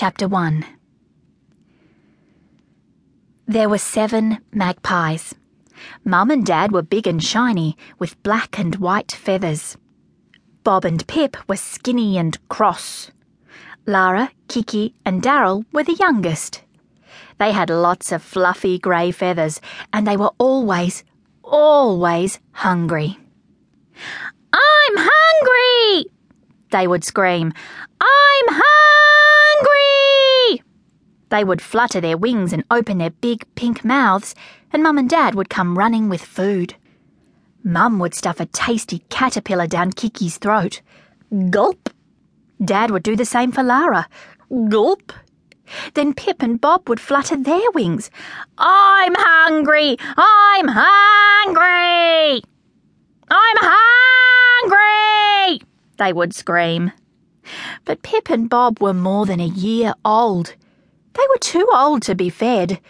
Chapter 0.00 0.28
1 0.28 0.64
There 3.48 3.68
were 3.68 3.78
seven 3.78 4.38
magpies. 4.52 5.34
Mum 6.04 6.30
and 6.30 6.46
Dad 6.46 6.70
were 6.70 6.82
big 6.82 7.08
and 7.08 7.20
shiny, 7.20 7.76
with 7.98 8.22
black 8.22 8.60
and 8.60 8.76
white 8.76 9.10
feathers. 9.10 9.76
Bob 10.62 10.84
and 10.84 11.04
Pip 11.08 11.36
were 11.48 11.56
skinny 11.56 12.16
and 12.16 12.38
cross. 12.48 13.10
Lara, 13.86 14.30
Kiki, 14.46 14.94
and 15.04 15.20
Daryl 15.20 15.64
were 15.72 15.82
the 15.82 15.98
youngest. 15.98 16.62
They 17.38 17.50
had 17.50 17.68
lots 17.68 18.12
of 18.12 18.22
fluffy 18.22 18.78
grey 18.78 19.10
feathers, 19.10 19.60
and 19.92 20.06
they 20.06 20.16
were 20.16 20.30
always, 20.38 21.02
always 21.42 22.38
hungry. 22.52 23.18
I'm 24.52 24.94
hungry! 24.96 26.08
They 26.70 26.86
would 26.86 27.02
scream. 27.02 27.52
They 31.30 31.44
would 31.44 31.60
flutter 31.60 32.00
their 32.00 32.16
wings 32.16 32.52
and 32.52 32.64
open 32.70 32.98
their 32.98 33.10
big 33.10 33.44
pink 33.54 33.84
mouths, 33.84 34.34
and 34.72 34.82
Mum 34.82 34.98
and 34.98 35.10
Dad 35.10 35.34
would 35.34 35.50
come 35.50 35.76
running 35.76 36.08
with 36.08 36.24
food. 36.24 36.74
Mum 37.62 37.98
would 37.98 38.14
stuff 38.14 38.40
a 38.40 38.46
tasty 38.46 39.00
caterpillar 39.10 39.66
down 39.66 39.92
Kiki's 39.92 40.38
throat. 40.38 40.80
Gulp! 41.50 41.90
Dad 42.64 42.90
would 42.90 43.02
do 43.02 43.14
the 43.14 43.24
same 43.24 43.52
for 43.52 43.62
Lara. 43.62 44.08
Gulp! 44.68 45.12
Then 45.92 46.14
Pip 46.14 46.42
and 46.42 46.60
Bob 46.60 46.88
would 46.88 47.00
flutter 47.00 47.36
their 47.36 47.70
wings. 47.72 48.10
I'm 48.56 49.14
hungry! 49.16 49.98
I'm 50.16 50.68
hungry! 50.68 52.42
I'm 53.30 53.56
hungry! 53.60 55.60
They 55.98 56.12
would 56.14 56.34
scream. 56.34 56.92
But 57.84 58.02
Pip 58.02 58.30
and 58.30 58.48
Bob 58.48 58.80
were 58.80 58.94
more 58.94 59.26
than 59.26 59.40
a 59.40 59.46
year 59.46 59.92
old. 60.04 60.54
They 61.14 61.26
were 61.28 61.38
too 61.40 61.68
old 61.72 62.02
to 62.02 62.14
be 62.14 62.30
fed. 62.30 62.80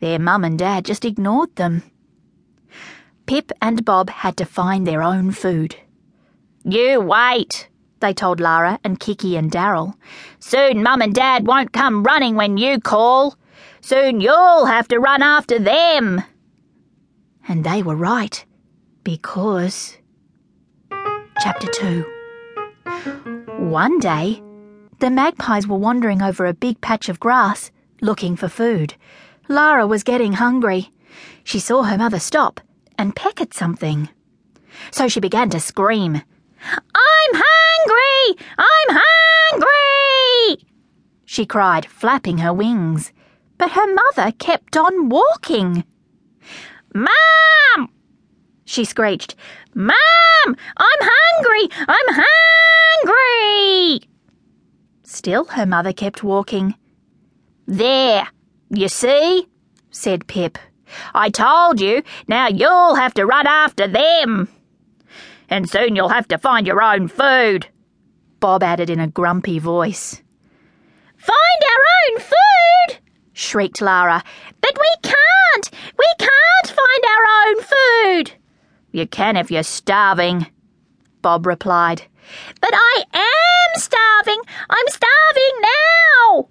Their 0.00 0.18
mum 0.18 0.44
and 0.44 0.58
dad 0.58 0.84
just 0.84 1.04
ignored 1.04 1.54
them. 1.56 1.82
Pip 3.26 3.52
and 3.60 3.84
Bob 3.84 4.10
had 4.10 4.36
to 4.38 4.44
find 4.44 4.86
their 4.86 5.02
own 5.02 5.32
food. 5.32 5.76
You 6.64 7.00
wait, 7.00 7.68
they 8.00 8.14
told 8.14 8.40
Lara 8.40 8.78
and 8.84 9.00
Kiki 9.00 9.36
and 9.36 9.50
Daryl. 9.50 9.94
Soon 10.38 10.82
Mum 10.82 11.02
and 11.02 11.14
Dad 11.14 11.46
won't 11.46 11.72
come 11.72 12.02
running 12.04 12.36
when 12.36 12.56
you 12.56 12.80
call. 12.80 13.36
Soon 13.80 14.20
you'll 14.20 14.66
have 14.66 14.88
to 14.88 14.98
run 14.98 15.22
after 15.22 15.58
them. 15.58 16.22
And 17.48 17.64
they 17.64 17.82
were 17.82 17.96
right, 17.96 18.44
because. 19.04 19.96
Chapter 21.40 21.68
2 21.72 22.04
One 23.58 23.98
day, 23.98 24.42
the 24.98 25.10
magpies 25.10 25.66
were 25.66 25.78
wandering 25.78 26.22
over 26.22 26.46
a 26.46 26.54
big 26.54 26.80
patch 26.80 27.08
of 27.08 27.20
grass, 27.20 27.70
looking 28.00 28.36
for 28.36 28.48
food. 28.48 28.94
Lara 29.48 29.86
was 29.86 30.02
getting 30.02 30.34
hungry. 30.34 30.90
She 31.44 31.58
saw 31.58 31.84
her 31.84 31.96
mother 31.96 32.18
stop 32.18 32.60
and 32.98 33.14
peck 33.14 33.40
at 33.40 33.54
something. 33.54 34.08
So 34.90 35.08
she 35.08 35.20
began 35.20 35.50
to 35.50 35.60
scream. 35.60 36.22
I'm 36.62 37.32
hungry! 37.32 38.44
I'm 38.58 39.00
hungry! 39.00 40.64
She 41.24 41.46
cried, 41.46 41.86
flapping 41.86 42.38
her 42.38 42.52
wings. 42.52 43.12
But 43.56 43.72
her 43.72 43.94
mother 43.94 44.32
kept 44.32 44.76
on 44.76 45.08
walking. 45.08 45.84
Mom! 46.94 47.90
She 48.64 48.84
screeched. 48.84 49.36
Mom! 49.74 49.94
I'm 50.46 50.56
hungry! 51.00 51.68
I'm 51.88 52.24
hungry! 53.04 54.08
Still, 55.08 55.44
her 55.46 55.66
mother 55.66 55.92
kept 55.92 56.22
walking. 56.22 56.74
There, 57.66 58.28
you 58.70 58.88
see, 58.88 59.46
said 59.90 60.26
Pip. 60.26 60.58
I 61.14 61.30
told 61.30 61.80
you, 61.80 62.02
now 62.26 62.48
you'll 62.48 62.94
have 62.94 63.14
to 63.14 63.26
run 63.26 63.46
after 63.46 63.86
them 63.86 64.48
and 65.48 65.68
soon 65.68 65.96
you'll 65.96 66.08
have 66.08 66.28
to 66.28 66.38
find 66.38 66.66
your 66.66 66.82
own 66.82 67.08
food, 67.08 67.68
Bob 68.40 68.62
added 68.62 68.90
in 68.90 69.00
a 69.00 69.08
grumpy 69.08 69.58
voice. 69.58 70.22
Find 71.16 71.62
our 71.64 72.14
own 72.14 72.20
food? 72.20 72.98
shrieked 73.32 73.80
Lara. 73.80 74.22
But 74.60 74.78
we 74.78 74.88
can't! 75.02 75.70
We 75.98 76.06
can't 76.18 76.78
find 76.78 77.04
our 77.04 77.46
own 77.46 77.62
food! 77.62 78.32
You 78.92 79.06
can 79.06 79.36
if 79.36 79.50
you're 79.50 79.62
starving, 79.62 80.46
Bob 81.22 81.46
replied. 81.46 82.02
But 82.60 82.70
I 82.72 83.04
am 83.14 83.80
starving! 83.80 84.40
I'm 84.68 84.86
starving 84.88 85.60
now! 85.60 86.48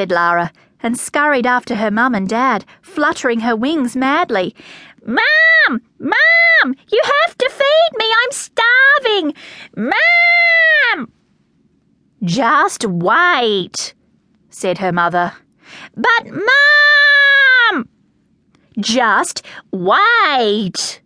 Said 0.00 0.10
Lara, 0.10 0.50
and 0.82 0.98
scurried 0.98 1.46
after 1.46 1.74
her 1.74 1.90
mum 1.90 2.14
and 2.14 2.26
dad, 2.26 2.64
fluttering 2.80 3.40
her 3.40 3.54
wings 3.54 3.94
madly. 3.94 4.54
Mum! 5.04 5.82
Mum! 5.98 6.74
You 6.90 7.02
have 7.04 7.36
to 7.36 7.50
feed 7.50 7.98
me! 7.98 8.06
I'm 8.22 8.32
starving! 8.32 9.34
Mum! 9.76 11.12
Just 12.22 12.86
wait, 12.86 13.92
said 14.48 14.78
her 14.78 14.90
mother. 14.90 15.34
But, 15.94 16.30
Mum! 17.74 17.86
Just 18.78 19.44
wait! 19.70 21.02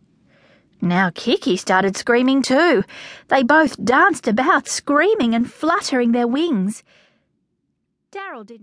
Now 0.80 1.10
Kiki 1.12 1.56
started 1.56 1.96
screaming 1.96 2.42
too. 2.42 2.84
They 3.26 3.42
both 3.42 3.84
danced 3.84 4.28
about, 4.28 4.68
screaming 4.68 5.34
and 5.34 5.52
fluttering 5.52 6.12
their 6.12 6.28
wings. 6.28 6.84
Daryl 8.12 8.46
didn't. 8.46 8.62